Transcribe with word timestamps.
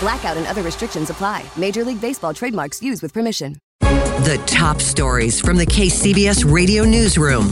Blackout 0.00 0.36
and 0.36 0.46
other 0.46 0.62
restrictions 0.62 1.10
apply. 1.10 1.44
Major 1.56 1.84
League 1.84 2.00
Baseball 2.00 2.34
trademarks 2.34 2.82
used 2.82 3.02
with 3.02 3.12
permission. 3.12 3.56
The 3.80 4.42
top 4.46 4.80
stories 4.80 5.40
from 5.40 5.56
the 5.56 5.66
KCBS 5.66 6.50
radio 6.50 6.84
newsroom. 6.84 7.48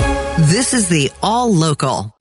This 0.50 0.75
is 0.75 0.89
the 0.89 1.11
All 1.23 1.55
Local. 1.55 2.17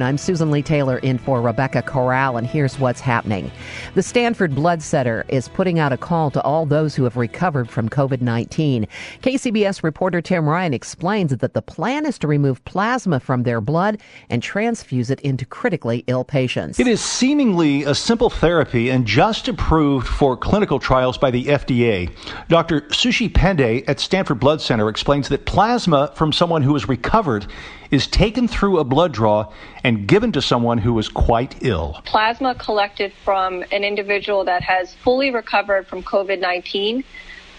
I'm 0.00 0.18
Susan 0.18 0.50
Leigh 0.50 0.62
Taylor 0.62 0.98
in 0.98 1.18
for 1.18 1.40
Rebecca 1.40 1.82
Corral, 1.82 2.36
and 2.36 2.46
here's 2.46 2.78
what's 2.78 3.00
happening. 3.00 3.50
The 3.94 4.02
Stanford 4.02 4.54
Blood 4.54 4.82
Center 4.82 5.24
is 5.28 5.48
putting 5.48 5.78
out 5.78 5.92
a 5.92 5.96
call 5.96 6.30
to 6.32 6.42
all 6.42 6.66
those 6.66 6.94
who 6.94 7.04
have 7.04 7.16
recovered 7.16 7.68
from 7.68 7.88
COVID 7.88 8.20
19. 8.20 8.86
KCBS 9.22 9.82
reporter 9.82 10.20
Tim 10.20 10.48
Ryan 10.48 10.74
explains 10.74 11.36
that 11.36 11.54
the 11.54 11.62
plan 11.62 12.06
is 12.06 12.18
to 12.18 12.28
remove 12.28 12.64
plasma 12.64 13.20
from 13.20 13.42
their 13.42 13.60
blood 13.60 14.00
and 14.30 14.42
transfuse 14.42 15.10
it 15.10 15.20
into 15.20 15.44
critically 15.44 16.04
ill 16.06 16.24
patients. 16.24 16.78
It 16.78 16.86
is 16.86 17.00
seemingly 17.00 17.84
a 17.84 17.94
simple 17.94 18.30
therapy 18.30 18.90
and 18.90 19.06
just 19.06 19.48
approved 19.48 20.06
for 20.06 20.36
clinical 20.36 20.78
trials 20.78 21.18
by 21.18 21.30
the 21.30 21.44
FDA. 21.46 22.10
Dr. 22.48 22.82
Suchi 22.82 23.28
Pandey 23.30 23.84
at 23.88 24.00
Stanford 24.00 24.38
Blood 24.38 24.60
Center 24.60 24.88
explains 24.88 25.28
that 25.28 25.46
plasma 25.46 26.12
from 26.14 26.32
someone 26.32 26.62
who 26.62 26.74
has 26.74 26.88
recovered 26.88 27.46
is 27.90 28.06
taken 28.06 28.46
through 28.46 28.78
a 28.78 28.84
blood 28.84 29.12
draw 29.12 29.50
given 29.96 30.32
to 30.32 30.42
someone 30.42 30.78
who 30.78 30.98
is 30.98 31.08
quite 31.08 31.62
ill. 31.62 32.00
Plasma 32.04 32.54
collected 32.54 33.12
from 33.24 33.64
an 33.72 33.84
individual 33.84 34.44
that 34.44 34.62
has 34.62 34.94
fully 34.94 35.30
recovered 35.30 35.86
from 35.86 36.02
COVID 36.02 36.40
19 36.40 37.04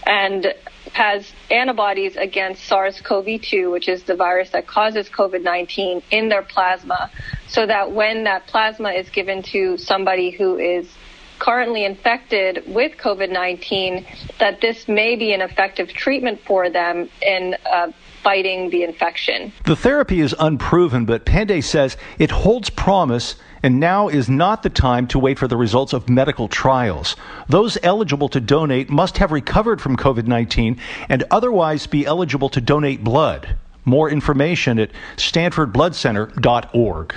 and 0.06 0.54
has 0.92 1.32
antibodies 1.50 2.16
against 2.16 2.64
SARS 2.64 3.00
CoV 3.00 3.40
2, 3.42 3.70
which 3.70 3.88
is 3.88 4.04
the 4.04 4.16
virus 4.16 4.50
that 4.50 4.66
causes 4.66 5.08
COVID 5.08 5.42
19, 5.42 6.02
in 6.10 6.28
their 6.28 6.42
plasma, 6.42 7.10
so 7.48 7.66
that 7.66 7.92
when 7.92 8.24
that 8.24 8.46
plasma 8.46 8.90
is 8.90 9.08
given 9.10 9.42
to 9.42 9.76
somebody 9.76 10.30
who 10.30 10.58
is 10.58 10.90
currently 11.38 11.84
infected 11.84 12.62
with 12.66 12.96
COVID 12.96 13.30
19, 13.30 14.06
that 14.38 14.60
this 14.60 14.88
may 14.88 15.16
be 15.16 15.32
an 15.32 15.40
effective 15.40 15.88
treatment 15.88 16.40
for 16.46 16.70
them 16.70 17.08
in 17.22 17.56
uh, 17.70 17.90
fighting 18.22 18.70
the 18.70 18.82
infection. 18.82 19.52
The 19.64 19.76
therapy 19.76 20.20
is 20.20 20.34
unproven, 20.38 21.04
but 21.04 21.24
Pandey 21.24 21.62
says 21.62 21.96
it 22.18 22.30
holds 22.30 22.70
promise 22.70 23.36
and 23.62 23.78
now 23.78 24.08
is 24.08 24.28
not 24.28 24.62
the 24.62 24.70
time 24.70 25.06
to 25.08 25.18
wait 25.18 25.38
for 25.38 25.46
the 25.48 25.56
results 25.56 25.92
of 25.92 26.08
medical 26.08 26.48
trials. 26.48 27.16
Those 27.48 27.76
eligible 27.82 28.28
to 28.30 28.40
donate 28.40 28.88
must 28.90 29.18
have 29.18 29.32
recovered 29.32 29.80
from 29.80 29.96
COVID 29.96 30.26
19 30.26 30.78
and 31.08 31.24
otherwise 31.30 31.86
be 31.86 32.06
eligible 32.06 32.48
to 32.50 32.60
donate 32.60 33.04
blood. 33.04 33.56
More 33.84 34.10
information 34.10 34.78
at 34.78 34.90
stanfordbloodcenter.org. 35.16 37.14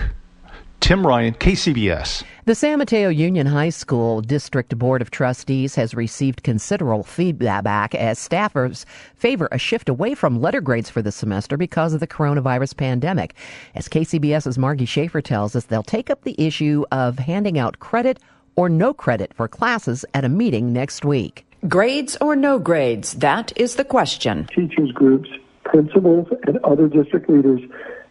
Tim 0.84 1.08
Ryan, 1.08 1.34
KCBS. 1.36 2.26
The 2.44 2.56
San 2.56 2.80
Mateo 2.80 3.08
Union 3.08 3.48
High 3.48 3.70
School 3.70 4.20
District 4.20 4.78
Board 4.78 5.02
of 5.02 5.12
Trustees 5.12 5.76
has 5.76 5.96
received 5.96 6.44
considerable 6.44 7.06
feedback 7.06 7.96
as 7.96 8.20
staffers 8.20 8.84
favor 9.16 9.48
a 9.54 9.58
shift 9.58 9.88
away 9.88 10.14
from 10.14 10.42
letter 10.42 10.60
grades 10.60 10.90
for 10.90 11.02
the 11.02 11.14
semester 11.14 11.56
because 11.56 11.94
of 11.94 12.02
the 12.02 12.06
coronavirus 12.06 12.76
pandemic. 12.76 13.34
As 13.76 13.88
KCBS's 13.88 14.58
Margie 14.58 14.84
Schaefer 14.84 15.22
tells 15.22 15.56
us, 15.56 15.64
they'll 15.64 15.84
take 15.84 16.10
up 16.10 16.26
the 16.26 16.36
issue 16.38 16.84
of 16.92 17.18
handing 17.18 17.58
out 17.58 17.80
credit 17.80 18.20
or 18.58 18.68
no 18.68 18.94
credit 18.94 19.34
for 19.34 19.48
classes 19.48 20.04
at 20.14 20.26
a 20.26 20.30
meeting 20.30 20.74
next 20.74 21.06
week. 21.06 21.46
Grades 21.66 22.18
or 22.20 22.36
no 22.36 22.60
grades? 22.60 23.14
That 23.14 23.54
is 23.56 23.76
the 23.76 23.86
question. 23.86 24.48
Teachers 24.54 24.92
groups, 24.92 25.30
principals, 25.64 26.28
and 26.46 26.58
other 26.58 26.90
district 26.90 27.30
leaders 27.30 27.62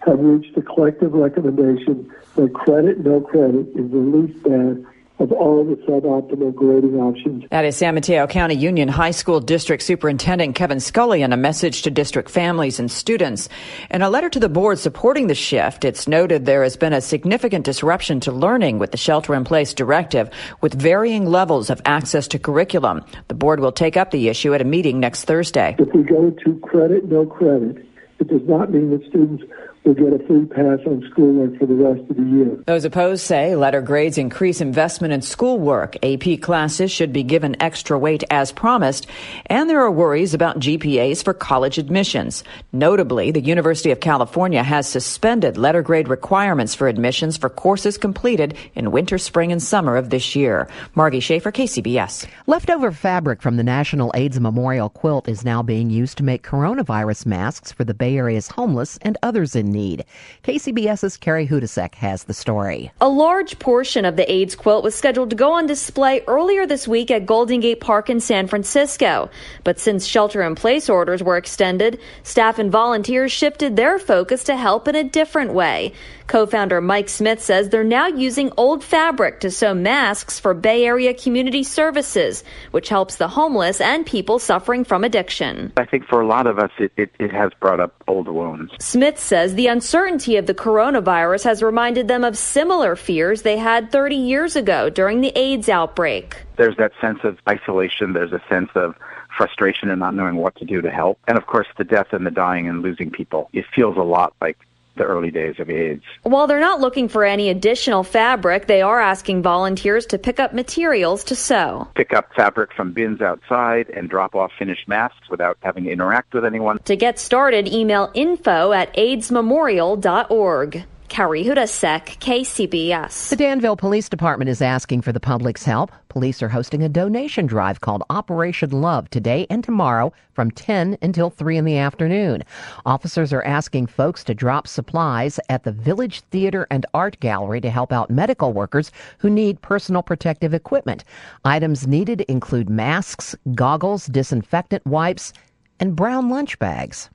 have 0.07 0.19
reached 0.19 0.57
a 0.57 0.63
collective 0.63 1.13
recommendation 1.13 2.11
that 2.37 2.53
credit, 2.55 3.01
no 3.01 3.21
credit 3.21 3.69
is 3.75 3.91
the 3.91 3.99
least 3.99 4.43
bad 4.43 4.85
of 5.19 5.31
all 5.31 5.65
the 5.65 5.77
suboptimal 5.87 6.53
grading 6.53 6.97
options. 6.97 7.45
That 7.51 7.65
is 7.65 7.77
San 7.77 7.95
Mateo 7.95 8.27
County 8.27 8.57
Union 8.57 8.89
High 8.89 9.13
School 9.13 9.39
District 9.39 9.81
Superintendent 9.81 10.57
Kevin 10.57 10.81
Skelly 10.81 11.23
in 11.23 11.33
a 11.33 11.37
message 11.37 11.83
to 11.83 11.91
district 11.91 12.29
families 12.29 12.81
and 12.81 12.91
students. 12.91 13.49
In 13.91 14.03
a 14.03 14.11
letter 14.11 14.29
to 14.31 14.41
the 14.41 14.49
board 14.49 14.81
supporting 14.81 15.29
the 15.29 15.35
shift, 15.35 15.85
it's 15.85 16.09
noted 16.09 16.45
there 16.45 16.65
has 16.65 16.77
been 16.77 16.93
a 16.93 17.01
significant 17.01 17.65
disruption 17.65 18.19
to 18.21 18.33
learning 18.33 18.81
with 18.81 18.91
the 18.91 18.97
shelter 18.97 19.35
in 19.35 19.45
place 19.45 19.73
directive 19.73 20.29
with 20.61 20.75
varying 20.75 21.27
levels 21.27 21.71
of 21.71 21.81
access 21.85 22.27
to 22.29 22.39
curriculum. 22.41 23.05
The 23.29 23.35
board 23.35 23.61
will 23.61 23.73
take 23.73 23.97
up 23.97 24.11
the 24.11 24.29
issue 24.29 24.55
at 24.55 24.61
a 24.61 24.65
meeting 24.65 24.99
next 24.99 25.25
Thursday. 25.25 25.77
If 25.79 25.95
we 25.95 26.03
go 26.03 26.31
to 26.31 26.59
credit, 26.61 27.05
no 27.05 27.27
credit, 27.27 27.87
it 28.19 28.27
does 28.27 28.43
not 28.49 28.73
mean 28.73 28.91
that 28.91 29.07
students 29.09 29.45
will 29.85 29.95
get 29.95 30.13
a 30.13 30.27
free 30.27 30.45
pass 30.47 30.79
on 30.87 31.07
schoolwork 31.11 31.59
for 31.59 31.67
the 31.67 31.75
rest 31.75 32.09
of 32.09 32.17
the 32.17 32.23
year. 32.23 32.63
Those 32.67 32.85
opposed 32.85 33.25
say 33.25 33.57
letter 33.57 33.81
grades 33.81 34.19
increase 34.19 34.61
investment 34.61 35.13
in 35.13 35.23
schoolwork. 35.23 35.97
AP 36.05 36.41
classes 36.41 36.93
should 36.93 37.13
be 37.13 37.23
given 37.23 37.61
extra 37.61 37.99
weight 37.99 38.23
as 38.31 38.53
promised, 38.53 39.07
and 39.47 39.69
there 39.69 39.81
are 39.81 39.91
worries 39.91 40.35
about 40.35 40.61
GPAs 40.61 41.25
for 41.25 41.35
college 41.35 41.79
admissions. 41.79 42.45
Notably, 42.73 43.31
the 43.31 43.41
University 43.41 43.91
of 43.91 44.01
California 44.01 44.63
has 44.63 44.89
suspended 44.89 45.57
letter 45.57 45.83
grade 45.83 46.09
requirements 46.09 46.75
for 46.75 46.87
admissions 46.89 47.37
for 47.37 47.49
courses 47.49 47.99
completed 47.99 48.57
in 48.75 48.93
winter, 48.93 49.19
spring, 49.19 49.51
and 49.51 49.63
summer 49.63 49.97
of 49.97 50.11
this 50.11 50.37
year. 50.37 50.69
Margie 50.95 51.21
Schaefer, 51.21 51.51
KCBS. 51.51 52.27
Leftover 52.47 52.93
fabric 52.93 53.43
from 53.43 53.57
the 53.57 53.65
National 53.65 54.13
AIDS 54.15 54.39
Memorial 54.39 54.89
Quilt 54.89 55.29
is 55.29 55.45
now 55.45 55.63
being 55.63 55.91
used 55.91 56.19
to 56.19 56.25
make 56.25 56.43
coronavirus 56.43 57.27
masks 57.27 57.73
for 57.73 57.85
the 57.85 57.95
Bay 57.95 58.17
Area's 58.17 58.49
homeless 58.49 58.99
and 59.03 59.19
others 59.23 59.57
in 59.57 59.72
need. 59.73 60.05
KCBS's 60.45 61.17
Carrie 61.17 61.49
Hudasek 61.49 61.97
has 61.97 62.25
the 62.25 62.35
story. 62.35 62.93
A 63.01 63.09
large 63.09 63.59
portion 63.59 64.05
of 64.05 64.17
the 64.17 64.31
AIDS 64.31 64.55
quilt 64.55 64.85
was 64.85 64.95
scheduled 64.95 65.31
to 65.31 65.37
go 65.37 65.53
on 65.53 65.67
display 65.67 66.23
earlier 66.29 66.67
this 66.67 66.87
week 66.87 67.11
at 67.11 67.27
Golden 67.27 67.61
Gate 67.61 67.81
Park 67.81 68.09
in 68.11 68.21
San 68.21 68.47
Francisco. 68.47 69.31
But 69.65 69.81
since 69.81 70.07
shelter 70.07 70.43
in 70.43 70.55
place 70.55 70.89
orders 70.89 71.23
were 71.23 71.37
extended, 71.37 71.99
staff 72.23 72.59
and 72.59 72.71
volunteers 72.71 73.33
shifted 73.33 73.77
their 73.77 73.99
focus 73.99 74.45
to 74.45 74.57
help 74.57 74.87
in 74.87 74.95
a 74.95 75.05
different 75.05 75.55
way. 75.55 75.93
Co-founder 76.33 76.81
Mike 76.81 77.11
Smith 77.11 77.43
says 77.43 77.69
they're 77.69 77.85
now 77.85 78.07
using 78.07 78.53
old 78.57 78.83
fabric 78.83 79.41
to 79.41 79.51
sew 79.51 79.75
masks 79.75 80.41
for 80.41 80.55
Bay 80.55 80.87
Area 80.87 81.13
Community 81.13 81.63
Services, 81.63 82.43
which 82.71 82.89
helps 82.89 83.17
the 83.17 83.29
homeless 83.29 83.83
and 83.83 84.07
people 84.07 84.39
suffering 84.39 84.83
from 84.83 85.05
addiction. 85.05 85.75
I 85.77 85.85
think 85.85 86.07
for 86.07 86.23
a 86.23 86.27
lot 86.27 86.47
of 86.47 86.59
us, 86.59 86.71
it, 86.79 86.91
it, 86.97 87.11
it 87.19 87.33
has 87.33 87.51
brought 87.61 87.81
up 87.81 88.03
old 88.09 88.29
wounds. 88.29 88.73
Smith 88.81 89.19
says 89.19 89.57
the 89.57 89.67
uncertainty 89.67 90.39
of 90.39 90.47
the 90.47 90.55
coronavirus 90.55 91.45
has 91.45 91.63
reminded 91.63 92.09
them 92.09 92.25
of 92.25 92.39
similar 92.39 92.97
fears 92.97 93.43
they 93.43 93.59
had 93.59 93.93
30 93.93 94.17
years 94.17 94.57
ago 94.57 94.89
during 94.89 95.21
the 95.21 95.39
AIDS 95.39 95.69
outbreak. 95.69 96.47
There's 96.57 96.79
that 96.79 96.93
sense 96.99 97.19
of 97.25 97.37
isolation. 97.47 98.15
There's 98.15 98.33
a 98.33 98.41
sense 98.49 98.71
of 98.75 98.95
frustration 99.37 99.91
and 99.91 100.01
not 100.01 100.15
knowing 100.15 100.37
what 100.37 100.57
to 100.57 100.65
do 100.65 100.81
to 100.81 100.91
help. 100.91 101.19
And 101.29 101.37
of 101.37 101.45
course, 101.45 101.67
the 101.77 101.85
death 101.85 102.15
and 102.15 102.25
the 102.25 102.31
dying 102.31 102.71
and 102.71 102.81
losing 102.81 103.11
people. 103.11 103.51
It 103.53 103.67
feels 103.75 103.99
a 103.99 104.03
lot 104.03 104.33
like 104.41 104.57
the 104.97 105.05
early 105.05 105.31
days 105.31 105.57
of 105.59 105.71
AIDS. 105.71 106.03
While 106.23 106.47
they're 106.47 106.61
not 106.61 106.81
looking 106.81 107.09
for 107.09 107.25
any 107.25 107.49
additional 107.49 108.03
fabric, 108.03 108.67
they 108.67 108.83
are 108.83 109.01
asking 109.01 109.43
volunteers 109.43 110.07
to 110.07 110.19
pick 110.19 110.39
up 110.39 110.53
materials 110.53 111.25
to 111.25 111.35
sew. 111.35 111.89
Pick 111.95 112.13
up 112.13 112.31
fabric 112.35 112.73
from 112.75 112.93
bins 112.93 113.21
outside 113.21 113.89
and 113.91 114.09
drop 114.09 114.35
off 114.35 114.53
finished 114.59 114.87
masks 114.89 115.31
without 115.31 115.57
having 115.63 115.85
to 115.85 115.91
interact 115.91 116.35
with 116.35 116.45
anyone. 116.45 116.79
To 116.85 116.97
get 116.97 117.19
started, 117.19 117.69
email 117.69 118.11
info 118.15 118.73
at 118.73 118.95
aidsmemorial.org. 118.97 120.85
Carrie 121.13 121.45
Hudasek, 121.45 122.17
KCBS. 122.21 123.29
The 123.29 123.37
Danville 123.37 123.77
Police 123.77 124.09
Department 124.09 124.49
is 124.49 124.63
asking 124.63 125.03
for 125.03 125.13
the 125.13 125.21
public's 125.21 125.63
help. 125.63 125.93
Police 126.09 126.43
are 126.43 126.49
hosting 126.49 126.83
a 126.83 126.89
donation 126.89 127.45
drive 127.45 127.83
called 127.83 128.03
Operation 128.09 128.71
Love 128.71 129.11
today 129.11 129.47
and 129.51 129.63
tomorrow 129.63 130.15
from 130.33 130.51
10 130.51 130.97
until 131.03 131.29
3 131.29 131.59
in 131.59 131.67
the 131.67 131.77
afternoon. 131.77 132.43
Officers 132.87 133.31
are 133.31 133.45
asking 133.45 133.89
folks 133.89 134.25
to 134.25 134.35
drop 134.35 134.67
supplies 134.67 135.39
at 135.51 135.65
the 135.65 135.73
Village 135.73 136.23
Theater 136.31 136.67
and 136.71 136.87
Art 136.95 137.21
Gallery 137.21 137.61
to 137.61 137.69
help 137.69 137.93
out 137.93 138.09
medical 138.09 138.55
workers 138.55 138.91
who 139.19 139.29
need 139.29 139.61
personal 139.61 140.03
protective 140.03 140.55
equipment. 140.55 141.05
Items 141.45 141.87
needed 141.87 142.23
include 142.23 142.71
masks, 142.71 143.37
goggles, 143.55 144.07
disinfectant 144.07 144.87
wipes, 144.87 145.35
and 145.79 145.95
brown 145.95 146.31
lunch 146.31 146.59
bags. 146.59 147.11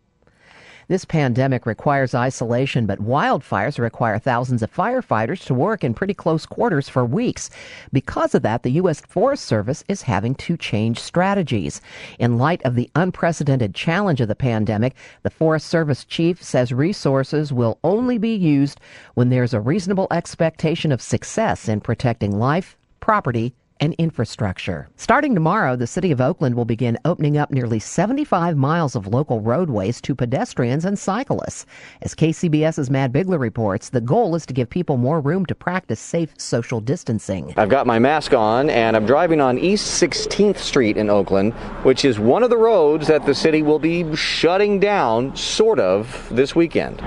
This 0.89 1.03
pandemic 1.03 1.65
requires 1.65 2.15
isolation, 2.15 2.85
but 2.85 2.99
wildfires 2.99 3.77
require 3.77 4.19
thousands 4.19 4.63
of 4.63 4.73
firefighters 4.73 5.43
to 5.45 5.53
work 5.53 5.83
in 5.83 5.93
pretty 5.93 6.13
close 6.13 6.45
quarters 6.45 6.87
for 6.87 7.03
weeks. 7.03 7.49
Because 7.91 8.33
of 8.33 8.41
that, 8.43 8.63
the 8.63 8.71
U.S. 8.71 9.01
Forest 9.01 9.43
Service 9.43 9.83
is 9.89 10.03
having 10.03 10.33
to 10.35 10.55
change 10.55 10.99
strategies. 10.99 11.81
In 12.19 12.37
light 12.37 12.61
of 12.63 12.75
the 12.75 12.89
unprecedented 12.95 13.75
challenge 13.75 14.21
of 14.21 14.29
the 14.29 14.35
pandemic, 14.35 14.95
the 15.23 15.29
Forest 15.29 15.67
Service 15.67 16.05
chief 16.05 16.41
says 16.41 16.71
resources 16.71 17.51
will 17.51 17.79
only 17.83 18.17
be 18.17 18.33
used 18.33 18.79
when 19.13 19.27
there's 19.27 19.53
a 19.53 19.59
reasonable 19.59 20.07
expectation 20.09 20.93
of 20.93 21.01
success 21.01 21.67
in 21.67 21.81
protecting 21.81 22.39
life, 22.39 22.77
property, 23.01 23.53
and 23.79 23.93
infrastructure. 23.95 24.87
Starting 24.95 25.33
tomorrow, 25.33 25.75
the 25.75 25.87
City 25.87 26.11
of 26.11 26.21
Oakland 26.21 26.55
will 26.55 26.65
begin 26.65 26.97
opening 27.05 27.37
up 27.37 27.51
nearly 27.51 27.79
75 27.79 28.57
miles 28.57 28.95
of 28.95 29.07
local 29.07 29.41
roadways 29.41 30.01
to 30.01 30.15
pedestrians 30.15 30.85
and 30.85 30.97
cyclists. 30.97 31.65
As 32.01 32.15
KCBS's 32.15 32.89
Matt 32.89 33.11
Bigler 33.11 33.37
reports, 33.37 33.89
the 33.89 34.01
goal 34.01 34.35
is 34.35 34.45
to 34.45 34.53
give 34.53 34.69
people 34.69 34.97
more 34.97 35.19
room 35.19 35.45
to 35.45 35.55
practice 35.55 35.99
safe 35.99 36.33
social 36.37 36.79
distancing. 36.79 37.53
I've 37.57 37.69
got 37.69 37.87
my 37.87 37.99
mask 37.99 38.33
on 38.33 38.69
and 38.69 38.95
I'm 38.95 39.05
driving 39.05 39.41
on 39.41 39.57
East 39.57 40.01
16th 40.01 40.57
Street 40.57 40.97
in 40.97 41.09
Oakland, 41.09 41.53
which 41.83 42.05
is 42.05 42.19
one 42.19 42.43
of 42.43 42.49
the 42.49 42.57
roads 42.57 43.07
that 43.07 43.25
the 43.25 43.35
city 43.35 43.61
will 43.61 43.79
be 43.79 44.15
shutting 44.15 44.79
down, 44.79 45.35
sort 45.35 45.79
of, 45.79 46.27
this 46.31 46.55
weekend. 46.55 47.01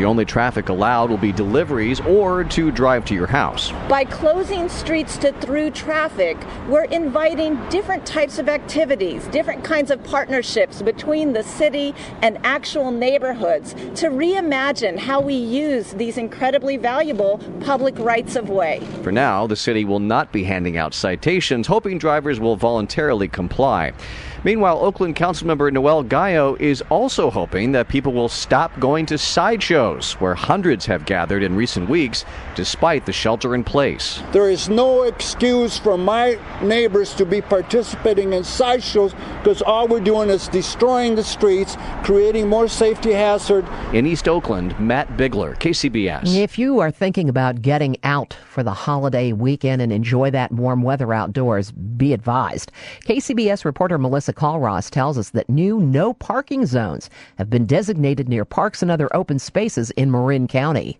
The 0.00 0.06
only 0.06 0.24
traffic 0.24 0.70
allowed 0.70 1.10
will 1.10 1.18
be 1.18 1.30
deliveries 1.30 2.00
or 2.00 2.42
to 2.42 2.70
drive 2.70 3.04
to 3.04 3.14
your 3.14 3.26
house. 3.26 3.70
By 3.86 4.06
closing 4.06 4.70
streets 4.70 5.18
to 5.18 5.30
through 5.32 5.72
traffic, 5.72 6.38
we're 6.70 6.84
inviting 6.84 7.60
different 7.68 8.06
types 8.06 8.38
of 8.38 8.48
activities, 8.48 9.26
different 9.26 9.62
kinds 9.62 9.90
of 9.90 10.02
partnerships 10.02 10.80
between 10.80 11.34
the 11.34 11.42
city 11.42 11.94
and 12.22 12.38
actual 12.44 12.90
neighborhoods 12.90 13.74
to 14.00 14.08
reimagine 14.08 14.98
how 14.98 15.20
we 15.20 15.34
use 15.34 15.92
these 15.92 16.16
incredibly 16.16 16.78
valuable 16.78 17.36
public 17.60 17.98
rights 17.98 18.36
of 18.36 18.48
way. 18.48 18.80
For 19.02 19.12
now, 19.12 19.46
the 19.46 19.54
city 19.54 19.84
will 19.84 20.00
not 20.00 20.32
be 20.32 20.44
handing 20.44 20.78
out 20.78 20.94
citations, 20.94 21.66
hoping 21.66 21.98
drivers 21.98 22.40
will 22.40 22.56
voluntarily 22.56 23.28
comply. 23.28 23.92
Meanwhile, 24.42 24.78
Oakland 24.80 25.16
Councilmember 25.16 25.70
Noel 25.70 26.02
Gallo 26.02 26.56
is 26.58 26.82
also 26.88 27.30
hoping 27.30 27.72
that 27.72 27.88
people 27.88 28.14
will 28.14 28.30
stop 28.30 28.78
going 28.80 29.04
to 29.06 29.18
sideshows 29.18 30.14
where 30.14 30.34
hundreds 30.34 30.86
have 30.86 31.04
gathered 31.04 31.42
in 31.42 31.54
recent 31.54 31.90
weeks 31.90 32.24
despite 32.54 33.04
the 33.04 33.12
shelter 33.12 33.54
in 33.54 33.64
place. 33.64 34.22
There 34.32 34.48
is 34.48 34.70
no 34.70 35.02
excuse 35.02 35.76
for 35.76 35.98
my 35.98 36.38
neighbors 36.62 37.12
to 37.14 37.26
be 37.26 37.42
participating 37.42 38.32
in 38.32 38.42
sideshows 38.42 39.12
because 39.42 39.60
all 39.60 39.86
we're 39.86 40.00
doing 40.00 40.30
is 40.30 40.48
destroying 40.48 41.16
the 41.16 41.24
streets, 41.24 41.76
creating 42.02 42.48
more 42.48 42.66
safety 42.66 43.12
hazard. 43.12 43.66
In 43.92 44.06
East 44.06 44.26
Oakland, 44.26 44.78
Matt 44.80 45.18
Bigler, 45.18 45.54
KCBS. 45.56 46.34
If 46.34 46.58
you 46.58 46.78
are 46.80 46.90
thinking 46.90 47.28
about 47.28 47.60
getting 47.60 47.98
out 48.04 48.34
for 48.48 48.62
the 48.62 48.72
holiday 48.72 49.34
weekend 49.34 49.82
and 49.82 49.92
enjoy 49.92 50.30
that 50.30 50.50
warm 50.50 50.82
weather 50.82 51.12
outdoors, 51.12 51.72
be 51.72 52.14
advised. 52.14 52.72
KCBS 53.04 53.66
reporter 53.66 53.98
Melissa 53.98 54.29
Culross 54.32 54.90
tells 54.90 55.18
us 55.18 55.30
that 55.30 55.48
new 55.48 55.80
no 55.80 56.14
parking 56.14 56.66
zones 56.66 57.10
have 57.38 57.50
been 57.50 57.66
designated 57.66 58.28
near 58.28 58.44
parks 58.44 58.82
and 58.82 58.90
other 58.90 59.14
open 59.14 59.38
spaces 59.38 59.90
in 59.92 60.10
Marin 60.10 60.48
County. 60.48 60.98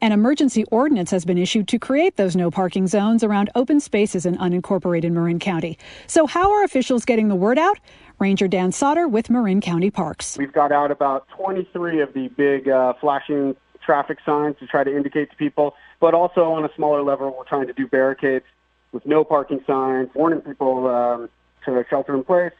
An 0.00 0.12
emergency 0.12 0.64
ordinance 0.70 1.10
has 1.10 1.24
been 1.24 1.38
issued 1.38 1.66
to 1.68 1.78
create 1.78 2.16
those 2.16 2.36
no 2.36 2.50
parking 2.50 2.86
zones 2.86 3.24
around 3.24 3.48
open 3.54 3.80
spaces 3.80 4.26
in 4.26 4.36
unincorporated 4.36 5.10
Marin 5.12 5.38
County. 5.38 5.78
So, 6.06 6.26
how 6.26 6.52
are 6.52 6.62
officials 6.62 7.04
getting 7.04 7.28
the 7.28 7.34
word 7.34 7.58
out? 7.58 7.78
Ranger 8.18 8.46
Dan 8.46 8.70
Sauter 8.70 9.08
with 9.08 9.30
Marin 9.30 9.60
County 9.60 9.90
Parks. 9.90 10.36
We've 10.36 10.52
got 10.52 10.72
out 10.72 10.90
about 10.90 11.26
23 11.30 12.02
of 12.02 12.12
the 12.12 12.28
big 12.28 12.68
uh, 12.68 12.92
flashing 13.00 13.56
traffic 13.84 14.18
signs 14.24 14.56
to 14.58 14.66
try 14.66 14.84
to 14.84 14.94
indicate 14.94 15.30
to 15.30 15.36
people, 15.36 15.74
but 16.00 16.14
also 16.14 16.52
on 16.52 16.64
a 16.64 16.70
smaller 16.76 17.02
level, 17.02 17.34
we're 17.36 17.44
trying 17.44 17.66
to 17.66 17.72
do 17.72 17.86
barricades 17.86 18.44
with 18.92 19.04
no 19.06 19.24
parking 19.24 19.62
signs, 19.66 20.08
warning 20.14 20.40
people 20.40 20.86
um, 20.86 21.28
to 21.64 21.84
shelter 21.88 22.14
in 22.14 22.24
place, 22.24 22.52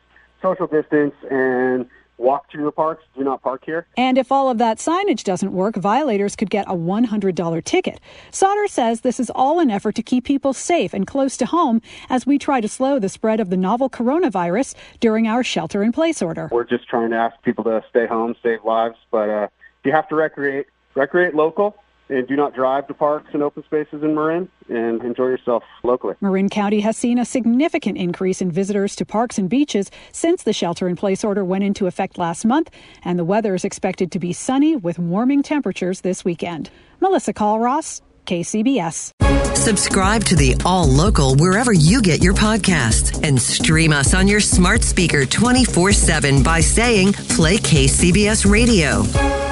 social 0.44 0.66
distance, 0.66 1.14
and 1.30 1.88
walk 2.18 2.50
to 2.50 2.58
your 2.58 2.70
parks. 2.70 3.02
Do 3.16 3.24
not 3.24 3.42
park 3.42 3.62
here. 3.64 3.86
And 3.96 4.18
if 4.18 4.30
all 4.30 4.50
of 4.50 4.58
that 4.58 4.78
signage 4.78 5.24
doesn't 5.24 5.52
work, 5.52 5.76
violators 5.76 6.36
could 6.36 6.50
get 6.50 6.66
a 6.68 6.74
$100 6.74 7.64
ticket. 7.64 8.00
Sauter 8.30 8.68
says 8.68 9.00
this 9.00 9.18
is 9.18 9.30
all 9.30 9.58
an 9.58 9.70
effort 9.70 9.94
to 9.96 10.02
keep 10.02 10.24
people 10.24 10.52
safe 10.52 10.94
and 10.94 11.06
close 11.06 11.36
to 11.38 11.46
home 11.46 11.80
as 12.08 12.26
we 12.26 12.38
try 12.38 12.60
to 12.60 12.68
slow 12.68 12.98
the 12.98 13.08
spread 13.08 13.40
of 13.40 13.50
the 13.50 13.56
novel 13.56 13.90
coronavirus 13.90 14.74
during 15.00 15.26
our 15.26 15.42
shelter 15.42 15.82
in 15.82 15.92
place 15.92 16.22
order. 16.22 16.48
We're 16.52 16.64
just 16.64 16.88
trying 16.88 17.10
to 17.10 17.16
ask 17.16 17.40
people 17.42 17.64
to 17.64 17.82
stay 17.90 18.06
home, 18.06 18.36
save 18.42 18.64
lives, 18.64 18.96
but 19.10 19.28
uh, 19.28 19.48
if 19.80 19.86
you 19.86 19.92
have 19.92 20.08
to 20.08 20.14
recreate, 20.14 20.66
recreate 20.94 21.34
local 21.34 21.76
and 22.08 22.26
do 22.28 22.36
not 22.36 22.54
drive 22.54 22.86
to 22.88 22.94
parks 22.94 23.28
and 23.32 23.42
open 23.42 23.64
spaces 23.64 24.02
in 24.02 24.14
Marin 24.14 24.48
and 24.68 25.02
enjoy 25.02 25.26
yourself 25.26 25.62
locally. 25.82 26.14
Marin 26.20 26.48
County 26.48 26.80
has 26.80 26.96
seen 26.96 27.18
a 27.18 27.24
significant 27.24 27.98
increase 27.98 28.40
in 28.40 28.50
visitors 28.50 28.94
to 28.96 29.04
parks 29.04 29.38
and 29.38 29.48
beaches 29.48 29.90
since 30.12 30.42
the 30.42 30.52
shelter 30.52 30.88
in 30.88 30.96
place 30.96 31.24
order 31.24 31.44
went 31.44 31.64
into 31.64 31.86
effect 31.86 32.18
last 32.18 32.44
month, 32.44 32.70
and 33.04 33.18
the 33.18 33.24
weather 33.24 33.54
is 33.54 33.64
expected 33.64 34.12
to 34.12 34.18
be 34.18 34.32
sunny 34.32 34.76
with 34.76 34.98
warming 34.98 35.42
temperatures 35.42 36.02
this 36.02 36.24
weekend. 36.24 36.70
Melissa 37.00 37.32
Culross, 37.32 38.00
KCBS. 38.26 39.12
Subscribe 39.56 40.24
to 40.24 40.36
the 40.36 40.54
All 40.64 40.86
Local 40.86 41.36
wherever 41.36 41.72
you 41.72 42.02
get 42.02 42.22
your 42.22 42.34
podcasts 42.34 43.22
and 43.26 43.40
stream 43.40 43.92
us 43.92 44.14
on 44.14 44.28
your 44.28 44.40
smart 44.40 44.82
speaker 44.82 45.24
24 45.24 45.92
7 45.92 46.42
by 46.42 46.60
saying 46.60 47.12
Play 47.12 47.56
KCBS 47.58 48.50
Radio. 48.50 49.43